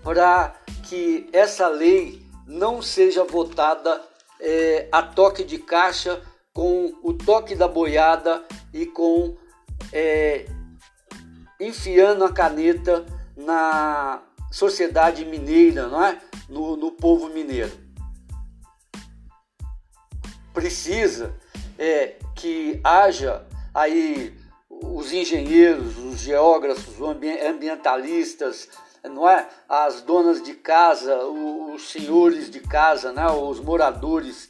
para 0.03 0.55
que 0.89 1.29
essa 1.31 1.67
lei 1.69 2.25
não 2.45 2.81
seja 2.81 3.23
votada 3.23 4.01
é, 4.41 4.87
a 4.91 5.01
toque 5.01 5.43
de 5.43 5.57
caixa 5.57 6.21
com 6.53 6.93
o 7.03 7.13
toque 7.13 7.55
da 7.55 7.67
boiada 7.67 8.43
e 8.73 8.85
com 8.85 9.35
é, 9.93 10.45
enfiando 11.59 12.23
a 12.23 12.31
caneta 12.31 13.05
na 13.35 14.21
sociedade 14.51 15.25
mineira, 15.25 15.87
não 15.87 16.03
é? 16.03 16.19
no, 16.49 16.75
no 16.75 16.91
povo 16.91 17.29
mineiro. 17.29 17.71
Precisa 20.53 21.35
é, 21.77 22.15
que 22.35 22.81
haja 22.83 23.45
aí 23.73 24.35
os 24.69 25.13
engenheiros, 25.13 25.97
os 25.97 26.19
geógrafos, 26.19 26.99
os 26.99 27.07
ambientalistas, 27.47 28.69
não 29.03 29.29
é? 29.29 29.47
As 29.67 30.01
donas 30.01 30.41
de 30.41 30.53
casa, 30.53 31.15
os 31.23 31.89
senhores 31.89 32.49
de 32.49 32.59
casa, 32.59 33.11
né? 33.13 33.27
Os 33.27 33.59
moradores 33.59 34.49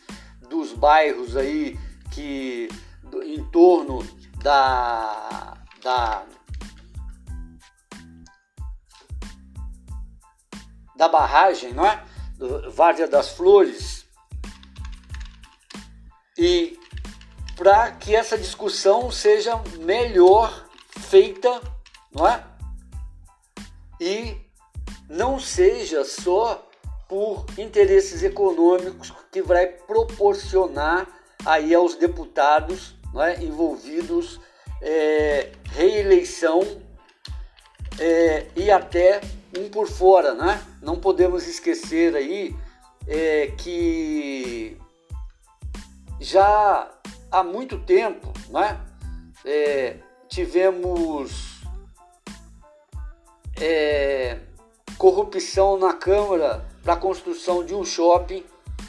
dos 0.49 0.73
bairros 0.73 1.35
aí 1.37 1.77
que 2.11 2.67
em 3.23 3.43
torno 3.51 3.99
da, 4.41 5.57
da 5.83 6.25
da 10.95 11.07
barragem, 11.07 11.71
não 11.73 11.85
é? 11.85 12.03
Várzea 12.69 13.07
das 13.07 13.29
Flores. 13.29 14.05
E 16.37 16.77
para 17.55 17.91
que 17.91 18.15
essa 18.15 18.37
discussão 18.37 19.09
seja 19.09 19.55
melhor 19.79 20.67
feita, 20.89 21.61
não 22.11 22.27
é? 22.27 22.43
E 23.99 24.37
não 25.09 25.39
seja 25.39 26.05
só 26.05 26.65
por 27.07 27.45
interesses 27.57 28.21
econômicos 28.21 29.11
que 29.31 29.41
vai 29.41 29.65
proporcionar 29.65 31.07
aí 31.45 31.73
aos 31.73 31.95
deputados 31.95 32.95
é, 33.15 33.43
envolvidos 33.43 34.39
é, 34.81 35.51
reeleição 35.71 36.61
é, 37.99 38.47
e 38.55 38.69
até 38.69 39.19
um 39.57 39.67
por 39.69 39.87
fora, 39.87 40.35
né? 40.35 40.63
Não 40.81 40.99
podemos 40.99 41.47
esquecer 41.47 42.15
aí 42.15 42.55
é, 43.07 43.47
que 43.57 44.77
já 46.19 46.89
há 47.31 47.43
muito 47.43 47.79
tempo, 47.79 48.31
né? 48.49 48.79
Tivemos 50.27 51.48
é, 53.59 54.37
corrupção 54.97 55.77
na 55.77 55.93
Câmara 55.93 56.65
para 56.83 56.93
a 56.93 56.97
construção 56.97 57.63
de 57.63 57.75
um 57.75 57.83
shopping, 57.83 58.43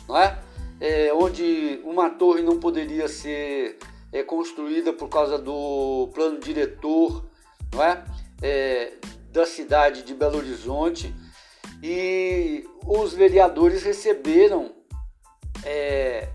não 0.08 0.16
é? 0.16 0.38
é? 0.80 1.12
onde 1.12 1.80
uma 1.84 2.10
torre 2.10 2.42
não 2.42 2.58
poderia 2.58 3.08
ser 3.08 3.78
é, 4.12 4.22
construída 4.22 4.92
por 4.92 5.08
causa 5.08 5.38
do 5.38 6.10
plano 6.14 6.38
diretor, 6.38 7.24
não 7.72 7.82
é? 7.82 8.04
é 8.42 8.92
da 9.32 9.46
cidade 9.46 10.02
de 10.02 10.12
Belo 10.12 10.38
Horizonte 10.38 11.14
e 11.82 12.68
os 12.84 13.14
vereadores 13.14 13.82
receberam 13.82 14.74
é, 15.64 16.28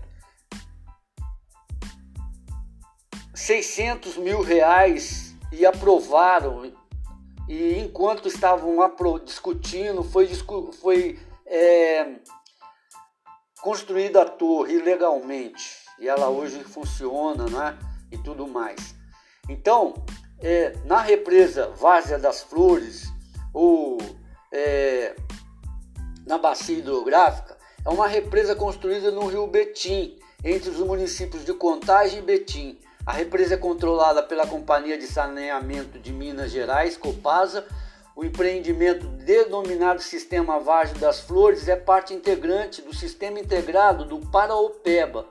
600 3.34 4.16
mil 4.16 4.40
reais 4.40 5.36
e 5.52 5.66
aprovaram 5.66 6.72
e 7.48 7.78
enquanto 7.78 8.28
estavam 8.28 8.76
discutindo 9.24 10.02
foi, 10.02 10.28
foi 10.80 11.18
é, 11.46 12.16
construída 13.60 14.22
a 14.22 14.24
torre 14.24 14.74
ilegalmente 14.74 15.84
e 15.98 16.08
ela 16.08 16.28
hoje 16.28 16.62
funciona 16.64 17.46
né, 17.46 17.78
e 18.10 18.18
tudo 18.18 18.46
mais 18.46 18.94
então 19.48 19.94
é, 20.40 20.72
na 20.84 21.00
represa 21.00 21.68
Várzea 21.70 22.18
das 22.18 22.42
Flores 22.42 23.04
ou 23.54 23.98
é, 24.52 25.14
na 26.26 26.38
bacia 26.38 26.78
hidrográfica 26.78 27.56
é 27.86 27.88
uma 27.88 28.08
represa 28.08 28.56
construída 28.56 29.12
no 29.12 29.28
rio 29.28 29.46
Betim, 29.46 30.18
entre 30.44 30.70
os 30.70 30.78
municípios 30.78 31.44
de 31.44 31.54
Contagem 31.54 32.18
e 32.18 32.22
Betim. 32.22 32.76
A 33.06 33.12
represa 33.12 33.54
é 33.54 33.56
controlada 33.56 34.20
pela 34.20 34.48
Companhia 34.48 34.98
de 34.98 35.06
Saneamento 35.06 35.96
de 35.96 36.12
Minas 36.12 36.50
Gerais, 36.50 36.96
Copasa. 36.96 37.64
O 38.16 38.24
empreendimento 38.24 39.06
denominado 39.06 40.02
Sistema 40.02 40.58
Várzea 40.58 40.98
das 40.98 41.20
Flores 41.20 41.68
é 41.68 41.76
parte 41.76 42.12
integrante 42.12 42.82
do 42.82 42.92
Sistema 42.92 43.38
Integrado 43.38 44.04
do 44.04 44.18
Paraopeba 44.30 45.24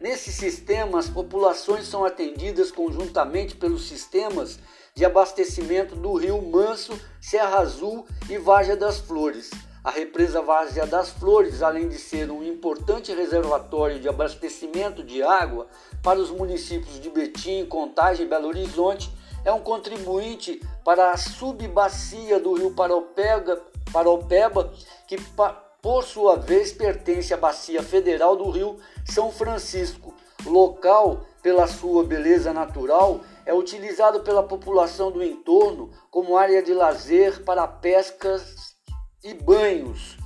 Nesse 0.00 0.32
sistema, 0.32 1.00
as 1.00 1.08
populações 1.08 1.86
são 1.86 2.04
atendidas 2.04 2.70
conjuntamente 2.70 3.56
pelos 3.56 3.88
sistemas 3.88 4.60
de 4.94 5.04
abastecimento 5.04 5.96
do 5.96 6.14
Rio 6.14 6.40
Manso, 6.40 6.98
Serra 7.20 7.58
Azul 7.58 8.06
e 8.30 8.38
Várzea 8.38 8.76
das 8.76 8.98
Flores. 8.98 9.50
A 9.84 9.90
represa 9.90 10.42
Várzea 10.42 10.86
das 10.86 11.10
Flores, 11.10 11.62
além 11.62 11.88
de 11.88 11.98
ser 11.98 12.30
um 12.30 12.42
importante 12.42 13.14
reservatório 13.14 14.00
de 14.00 14.08
abastecimento 14.08 15.04
de 15.04 15.22
água 15.22 15.68
para 16.02 16.18
os 16.18 16.30
municípios 16.30 17.00
de 17.00 17.08
Betim, 17.08 17.64
Contagem 17.66 18.26
e 18.26 18.28
Belo 18.28 18.48
Horizonte, 18.48 19.10
é 19.44 19.52
um 19.52 19.60
contribuinte 19.60 20.60
para 20.84 21.12
a 21.12 21.16
subbacia 21.16 22.40
do 22.40 22.54
Rio 22.54 22.72
Paraupeba, 22.72 23.62
Paraupeba 23.92 24.72
que 25.06 25.16
por 25.80 26.02
sua 26.02 26.36
vez, 26.36 26.72
pertence 26.72 27.32
à 27.32 27.36
Bacia 27.36 27.82
Federal 27.82 28.36
do 28.36 28.50
Rio 28.50 28.78
São 29.04 29.30
Francisco. 29.30 30.12
Local, 30.44 31.20
pela 31.40 31.68
sua 31.68 32.02
beleza 32.02 32.52
natural, 32.52 33.20
é 33.46 33.54
utilizado 33.54 34.20
pela 34.20 34.42
população 34.42 35.12
do 35.12 35.22
entorno 35.22 35.90
como 36.10 36.36
área 36.36 36.62
de 36.62 36.74
lazer 36.74 37.44
para 37.44 37.66
pescas 37.66 38.76
e 39.22 39.34
banhos. 39.34 40.16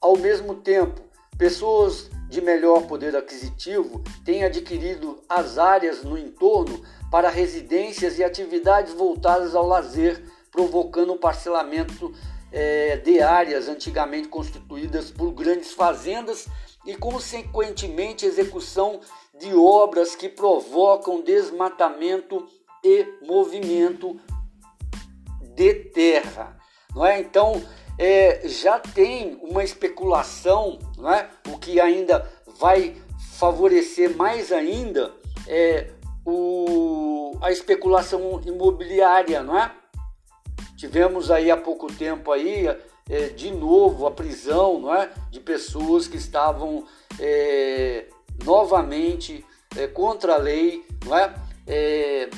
Ao 0.00 0.16
mesmo 0.16 0.54
tempo, 0.56 1.00
pessoas 1.36 2.10
de 2.28 2.40
melhor 2.40 2.86
poder 2.86 3.16
aquisitivo 3.16 4.02
têm 4.24 4.44
adquirido 4.44 5.22
as 5.28 5.58
áreas 5.58 6.02
no 6.04 6.16
entorno 6.16 6.80
para 7.10 7.28
residências 7.28 8.18
e 8.18 8.24
atividades 8.24 8.92
voltadas 8.94 9.54
ao 9.54 9.66
lazer, 9.66 10.22
provocando 10.50 11.12
um 11.12 11.18
parcelamento 11.18 12.14
é, 12.52 12.96
de 12.98 13.20
áreas 13.20 13.68
antigamente 13.68 14.28
constituídas 14.28 15.10
por 15.10 15.32
grandes 15.32 15.72
fazendas 15.72 16.46
e, 16.86 16.94
consequentemente, 16.94 18.26
execução 18.26 19.00
de 19.38 19.54
obras 19.54 20.14
que 20.14 20.28
provocam 20.28 21.20
desmatamento 21.20 22.46
e 22.84 23.06
movimento 23.22 24.20
de 25.54 25.74
terra. 25.74 26.56
Não 26.94 27.04
é? 27.04 27.20
Então, 27.20 27.62
é, 28.00 28.48
já 28.48 28.80
tem 28.80 29.38
uma 29.42 29.62
especulação, 29.62 30.78
não 30.96 31.12
é? 31.12 31.28
o 31.46 31.58
que 31.58 31.78
ainda 31.78 32.26
vai 32.58 32.96
favorecer 33.34 34.16
mais 34.16 34.50
ainda 34.50 35.12
é, 35.46 35.90
o, 36.24 37.36
a 37.42 37.52
especulação 37.52 38.40
imobiliária, 38.46 39.42
não 39.42 39.58
é? 39.58 39.70
Tivemos 40.78 41.30
aí 41.30 41.50
há 41.50 41.58
pouco 41.58 41.92
tempo 41.92 42.32
aí, 42.32 42.66
é, 43.06 43.28
de 43.36 43.50
novo 43.50 44.06
a 44.06 44.10
prisão 44.10 44.80
não 44.80 44.94
é? 44.94 45.10
de 45.30 45.38
pessoas 45.38 46.08
que 46.08 46.16
estavam 46.16 46.86
é, 47.18 48.06
novamente 48.42 49.44
é, 49.76 49.86
contra 49.86 50.36
a 50.36 50.38
lei, 50.38 50.86
não 51.04 51.14
é? 51.14 51.34
é 51.66 52.30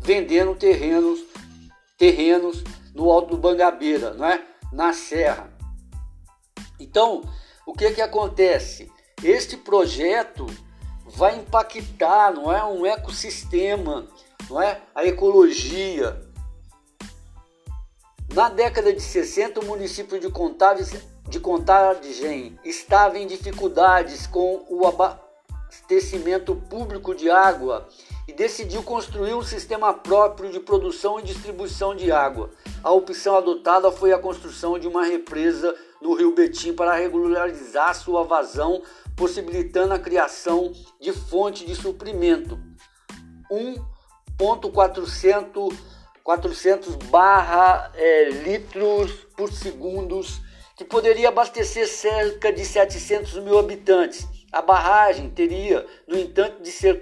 vendendo 0.00 0.52
terrenos, 0.56 1.20
terrenos 1.96 2.64
no 2.94 3.10
Alto 3.10 3.36
do 3.36 3.38
Bangabeira, 3.38 4.14
não 4.14 4.26
é? 4.26 4.42
na 4.72 4.92
Serra. 4.92 5.52
Então, 6.80 7.22
o 7.66 7.72
que, 7.72 7.90
que 7.92 8.00
acontece? 8.00 8.90
Este 9.22 9.56
projeto 9.56 10.46
vai 11.06 11.36
impactar, 11.36 12.32
não 12.32 12.50
é, 12.50 12.64
um 12.64 12.86
ecossistema, 12.86 14.08
não 14.48 14.60
é, 14.60 14.80
a 14.94 15.04
ecologia, 15.04 16.20
na 18.34 18.48
década 18.48 18.92
de 18.92 19.00
60, 19.00 19.60
o 19.60 19.66
município 19.66 20.18
de 20.18 20.30
Contagem, 20.30 20.98
de 21.28 21.38
Contagem 21.38 22.58
estava 22.64 23.18
em 23.18 23.26
dificuldades 23.26 24.26
com 24.26 24.64
o 24.70 24.86
abastecimento 24.86 26.56
público 26.56 27.14
de 27.14 27.30
água 27.30 27.88
e 28.32 28.34
decidiu 28.34 28.82
construir 28.82 29.34
um 29.34 29.42
sistema 29.42 29.92
próprio 29.92 30.50
de 30.50 30.58
produção 30.58 31.20
e 31.20 31.22
distribuição 31.22 31.94
de 31.94 32.10
água. 32.10 32.50
A 32.82 32.90
opção 32.90 33.36
adotada 33.36 33.92
foi 33.92 34.10
a 34.10 34.18
construção 34.18 34.78
de 34.78 34.88
uma 34.88 35.04
represa 35.04 35.76
no 36.00 36.14
Rio 36.14 36.34
Betim 36.34 36.72
para 36.72 36.94
regularizar 36.94 37.94
sua 37.94 38.24
vazão, 38.24 38.82
possibilitando 39.14 39.92
a 39.92 39.98
criação 39.98 40.72
de 40.98 41.12
fonte 41.12 41.66
de 41.66 41.74
suprimento. 41.74 42.58
1.400 44.38 45.92
400 46.24 46.94
barra 47.10 47.90
é, 47.96 48.30
litros 48.30 49.12
por 49.36 49.52
segundos, 49.52 50.40
que 50.76 50.84
poderia 50.84 51.28
abastecer 51.28 51.88
cerca 51.88 52.52
de 52.52 52.64
700 52.64 53.42
mil 53.42 53.58
habitantes. 53.58 54.24
A 54.52 54.60
barragem 54.60 55.30
teria, 55.30 55.86
no 56.06 56.18
entanto, 56.18 56.62
de 56.62 56.70
ser 56.70 57.00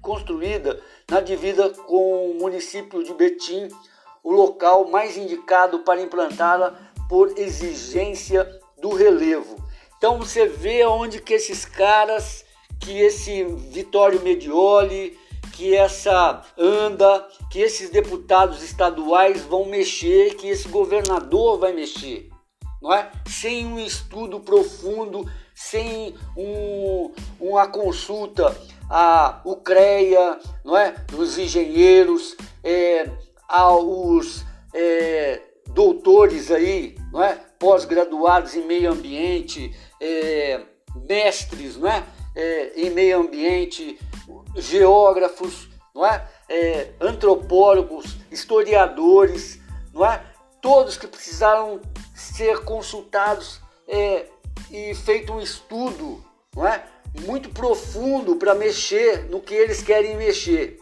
construída 0.00 0.80
na 1.10 1.20
divisa 1.20 1.68
com 1.70 2.30
o 2.30 2.34
município 2.34 3.02
de 3.02 3.12
Betim, 3.12 3.68
o 4.22 4.30
local 4.32 4.88
mais 4.88 5.16
indicado 5.16 5.80
para 5.80 6.00
implantá-la 6.00 6.78
por 7.08 7.36
exigência 7.36 8.48
do 8.80 8.90
relevo. 8.90 9.56
Então 9.98 10.18
você 10.18 10.46
vê 10.46 10.84
onde 10.86 11.20
que 11.20 11.34
esses 11.34 11.64
caras, 11.64 12.44
que 12.80 13.00
esse 13.00 13.42
Vitório 13.44 14.22
Medioli, 14.22 15.18
que 15.54 15.74
essa 15.74 16.42
anda, 16.56 17.26
que 17.50 17.58
esses 17.60 17.90
deputados 17.90 18.62
estaduais 18.62 19.42
vão 19.42 19.64
mexer, 19.64 20.34
que 20.36 20.48
esse 20.48 20.68
governador 20.68 21.58
vai 21.58 21.72
mexer, 21.72 22.28
não 22.80 22.92
é? 22.92 23.10
Sem 23.26 23.66
um 23.66 23.78
estudo 23.78 24.38
profundo, 24.38 25.24
sem 25.56 26.14
um, 26.36 27.10
uma 27.40 27.66
consulta 27.66 28.54
a 28.90 29.40
CREA, 29.64 30.38
não 30.62 30.76
é? 30.76 30.92
Dos 31.08 31.38
engenheiros, 31.38 32.36
é, 32.62 33.10
aos 33.48 34.44
é, 34.74 35.40
doutores 35.68 36.50
aí, 36.50 36.94
não 37.10 37.22
é? 37.22 37.40
Pós-graduados 37.58 38.54
em 38.54 38.66
meio 38.66 38.92
ambiente, 38.92 39.74
é, 39.98 40.60
mestres, 41.08 41.78
não 41.78 41.88
é? 41.88 42.04
é? 42.34 42.72
Em 42.76 42.90
meio 42.90 43.20
ambiente, 43.20 43.98
geógrafos, 44.56 45.70
não 45.94 46.04
é? 46.04 46.28
é? 46.50 46.90
antropólogos, 47.00 48.14
historiadores, 48.30 49.58
não 49.94 50.04
é? 50.04 50.22
Todos 50.60 50.98
que 50.98 51.06
precisaram 51.06 51.80
ser 52.14 52.62
consultados 52.64 53.60
é, 53.88 54.26
e 54.70 54.94
feito 54.94 55.32
um 55.32 55.40
estudo, 55.40 56.24
não 56.54 56.66
é? 56.66 56.84
Muito 57.26 57.48
profundo 57.50 58.36
para 58.36 58.54
mexer 58.54 59.24
no 59.30 59.40
que 59.40 59.54
eles 59.54 59.82
querem 59.82 60.16
mexer. 60.16 60.78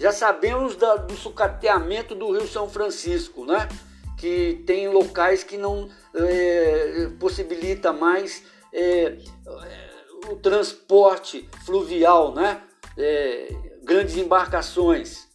Já 0.00 0.12
sabemos 0.12 0.76
da, 0.76 0.96
do 0.96 1.14
sucateamento 1.14 2.14
do 2.14 2.32
Rio 2.32 2.46
São 2.46 2.68
Francisco, 2.68 3.44
né? 3.46 3.68
que 4.16 4.62
tem 4.66 4.88
locais 4.88 5.44
que 5.44 5.56
não 5.56 5.88
é, 6.14 7.10
possibilita 7.20 7.92
mais 7.92 8.42
é, 8.72 9.18
o 10.30 10.36
transporte 10.36 11.48
fluvial, 11.64 12.34
né? 12.34 12.62
É, 12.96 13.48
grandes 13.84 14.16
embarcações. 14.16 15.26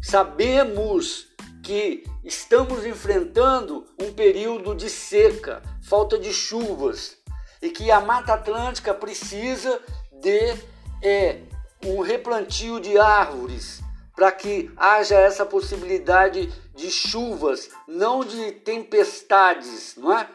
Sabemos 0.00 1.26
que 1.62 2.04
estamos 2.24 2.86
enfrentando 2.86 3.84
um 4.00 4.12
período 4.12 4.74
de 4.74 4.88
seca, 4.88 5.62
falta 5.90 6.16
de 6.16 6.32
chuvas, 6.32 7.18
e 7.60 7.68
que 7.68 7.90
a 7.90 8.00
Mata 8.00 8.34
Atlântica 8.34 8.94
precisa 8.94 9.82
de 10.12 10.54
é, 11.02 11.40
um 11.84 12.00
replantio 12.00 12.78
de 12.78 12.96
árvores 12.96 13.82
para 14.14 14.30
que 14.30 14.70
haja 14.76 15.16
essa 15.16 15.44
possibilidade 15.44 16.46
de 16.76 16.90
chuvas, 16.92 17.70
não 17.88 18.24
de 18.24 18.52
tempestades, 18.52 19.96
não 19.96 20.16
é? 20.16 20.28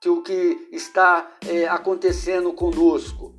Que 0.00 0.08
o 0.08 0.22
que 0.22 0.68
está 0.72 1.30
é, 1.46 1.68
acontecendo 1.68 2.52
conosco. 2.52 3.32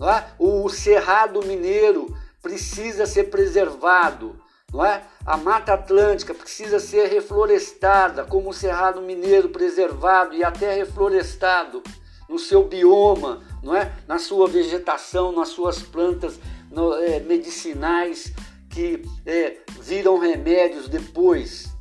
É? 0.00 0.24
O 0.38 0.68
Cerrado 0.70 1.44
Mineiro 1.44 2.16
precisa 2.40 3.04
ser 3.04 3.24
preservado, 3.24 4.42
não 4.74 4.84
é? 4.84 5.04
A 5.24 5.36
Mata 5.36 5.72
Atlântica 5.72 6.34
precisa 6.34 6.80
ser 6.80 7.06
reflorestada, 7.06 8.24
como 8.24 8.50
o 8.50 8.52
Cerrado 8.52 9.00
Mineiro 9.00 9.48
preservado 9.48 10.34
e 10.34 10.42
até 10.42 10.74
reflorestado 10.74 11.80
no 12.28 12.40
seu 12.40 12.64
bioma, 12.64 13.40
não 13.62 13.76
é? 13.76 13.92
na 14.08 14.18
sua 14.18 14.48
vegetação, 14.48 15.30
nas 15.30 15.50
suas 15.50 15.80
plantas 15.80 16.40
no, 16.72 16.92
é, 16.94 17.20
medicinais 17.20 18.34
que 18.68 19.00
é, 19.24 19.58
viram 19.80 20.18
remédios 20.18 20.88
depois. 20.88 21.72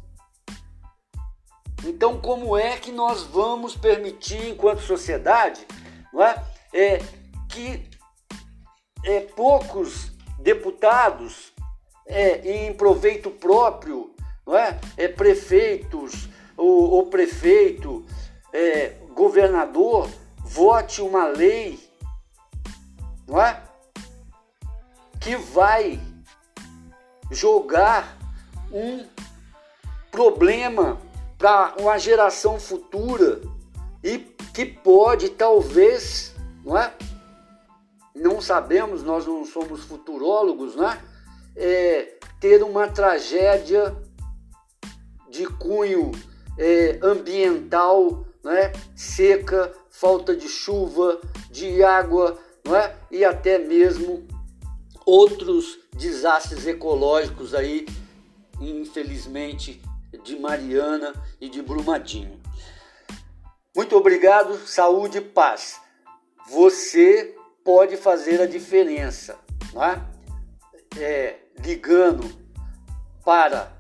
Então, 1.84 2.22
como 2.22 2.56
é 2.56 2.78
que 2.78 2.92
nós 2.92 3.24
vamos 3.24 3.76
permitir, 3.76 4.50
enquanto 4.50 4.82
sociedade, 4.82 5.66
não 6.14 6.22
é, 6.22 6.44
é 6.72 7.00
que 7.50 7.90
é, 9.04 9.22
poucos 9.22 10.12
deputados 10.38 11.53
é, 12.06 12.66
em 12.66 12.74
proveito 12.74 13.30
próprio, 13.30 14.14
não 14.46 14.58
é, 14.58 14.80
é 14.98 15.08
prefeitos 15.08 16.28
ou, 16.58 16.92
ou 16.92 17.06
prefeito, 17.08 18.06
é, 18.52 18.94
governador 19.14 20.10
vote 20.40 21.02
uma 21.02 21.26
lei, 21.26 21.80
não 23.28 23.42
é? 23.42 23.62
Que 25.20 25.36
vai 25.36 26.00
jogar 27.32 28.18
um 28.72 29.06
problema 30.12 31.00
para 31.38 31.74
uma 31.80 31.98
geração 31.98 32.60
futura 32.60 33.42
e 34.04 34.20
que 34.54 34.66
pode 34.66 35.30
talvez, 35.30 36.36
não 36.64 36.78
é? 36.78 36.94
Não 38.14 38.40
sabemos, 38.40 39.02
nós 39.02 39.26
não 39.26 39.44
somos 39.44 39.84
futurólogos, 39.86 40.76
né? 40.76 41.02
É, 41.56 42.18
ter 42.40 42.64
uma 42.64 42.88
tragédia 42.88 43.96
de 45.30 45.46
cunho 45.46 46.12
é, 46.58 47.00
ambiental, 47.02 48.26
né? 48.44 48.72
seca, 48.96 49.74
falta 49.90 50.36
de 50.36 50.48
chuva, 50.48 51.20
de 51.50 51.84
água, 51.84 52.38
não 52.66 52.76
é? 52.76 52.96
E 53.10 53.24
até 53.24 53.58
mesmo 53.58 54.28
outros 55.06 55.80
desastres 55.96 56.66
ecológicos 56.66 57.54
aí, 57.54 57.86
infelizmente, 58.60 59.82
de 60.24 60.38
Mariana 60.38 61.14
e 61.40 61.50
de 61.50 61.62
Brumadinho. 61.62 62.40
Muito 63.76 63.96
obrigado, 63.96 64.56
saúde 64.68 65.18
e 65.18 65.22
paz. 65.22 65.82
Você 66.50 67.36
pode 67.64 67.98
fazer 67.98 68.42
a 68.42 68.46
diferença, 68.46 69.38
não 69.74 69.84
é? 69.84 70.02
É, 70.98 71.40
ligando 71.60 72.30
para 73.24 73.72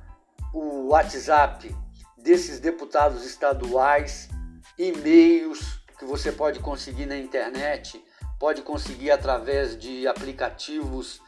o 0.53 0.87
WhatsApp 0.89 1.75
desses 2.17 2.59
deputados 2.59 3.25
estaduais, 3.25 4.29
e-mails 4.77 5.81
que 5.99 6.05
você 6.05 6.31
pode 6.31 6.59
conseguir 6.59 7.05
na 7.05 7.17
internet, 7.17 8.03
pode 8.39 8.61
conseguir 8.61 9.11
através 9.11 9.77
de 9.77 10.07
aplicativos 10.07 11.21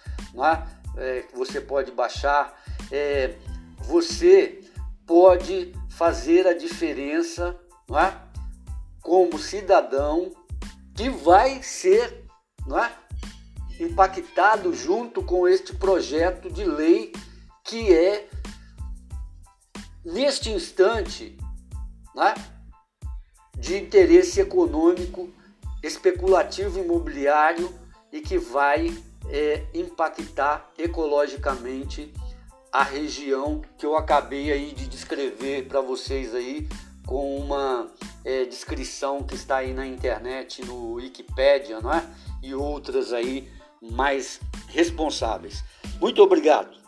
é? 0.43 0.67
É, 0.97 1.21
que 1.21 1.35
você 1.35 1.61
pode 1.61 1.91
baixar. 1.91 2.61
É, 2.91 3.35
você 3.79 4.61
pode 5.05 5.73
fazer 5.89 6.47
a 6.47 6.53
diferença 6.53 7.57
não 7.87 7.99
é? 7.99 8.17
como 9.01 9.37
cidadão 9.37 10.31
que 10.95 11.09
vai 11.09 11.61
ser 11.61 12.25
não 12.65 12.83
é? 12.83 12.91
Impactado 13.79 14.73
junto 14.73 15.21
com 15.23 15.47
este 15.47 15.75
projeto 15.75 16.49
de 16.49 16.63
lei 16.63 17.11
que 17.63 17.93
é, 17.93 18.27
neste 20.03 20.51
instante, 20.51 21.37
não 22.13 22.23
é? 22.23 22.35
de 23.57 23.77
interesse 23.77 24.39
econômico, 24.39 25.29
especulativo 25.81 26.79
imobiliário 26.79 27.73
e 28.11 28.21
que 28.21 28.37
vai 28.37 28.95
é, 29.29 29.65
impactar 29.73 30.69
ecologicamente 30.77 32.13
a 32.71 32.83
região 32.83 33.61
que 33.77 33.85
eu 33.85 33.95
acabei 33.95 34.51
aí 34.51 34.73
de 34.73 34.87
descrever 34.87 35.67
para 35.67 35.79
vocês 35.81 36.35
aí 36.35 36.67
com 37.05 37.37
uma 37.37 37.89
é, 38.23 38.45
descrição 38.45 39.23
que 39.23 39.35
está 39.35 39.57
aí 39.57 39.73
na 39.73 39.85
internet, 39.85 40.65
no 40.65 40.93
Wikipedia, 40.93 41.79
não 41.79 41.93
é? 41.93 42.03
E 42.41 42.53
outras 42.53 43.13
aí 43.13 43.49
mais 43.91 44.39
responsáveis. 44.67 45.63
Muito 45.99 46.21
obrigado. 46.21 46.84